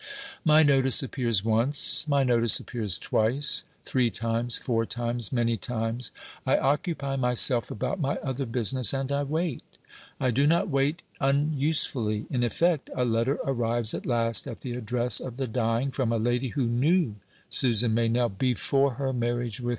My 0.43 0.63
notice 0.63 1.03
appears 1.03 1.45
once, 1.45 2.07
my 2.07 2.23
notice 2.23 2.59
appears 2.59 2.97
twice, 2.97 3.63
three 3.85 4.09
times, 4.09 4.57
four 4.57 4.83
times, 4.83 5.31
many 5.31 5.57
times. 5.57 6.11
I 6.43 6.57
occupy 6.57 7.17
myself 7.17 7.69
about 7.69 7.99
my 7.99 8.15
other 8.17 8.47
business, 8.47 8.93
and 8.95 9.11
I 9.11 9.21
wait. 9.21 9.61
I 10.19 10.31
do 10.31 10.47
not 10.47 10.69
wait 10.69 11.03
unusefully. 11.19 12.25
In 12.31 12.43
effect, 12.43 12.89
a 12.95 13.05
letter 13.05 13.37
arrives 13.45 13.93
at 13.93 14.07
last 14.07 14.47
at 14.47 14.61
the 14.61 14.73
address 14.73 15.19
of 15.19 15.37
the 15.37 15.45
dying, 15.45 15.91
from 15.91 16.11
a 16.11 16.17
lady 16.17 16.47
who 16.47 16.65
knew 16.65 17.17
Susan 17.49 17.93
Meynell 17.93 18.31
_before 18.31 18.95
her 18.95 19.13
marriage 19.13 19.61
with 19.61 19.67
M. 19.67 19.69